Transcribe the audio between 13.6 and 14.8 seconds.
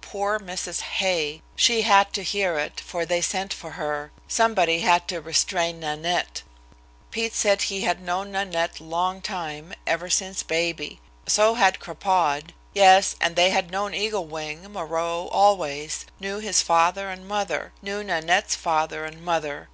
known Eagle Wing,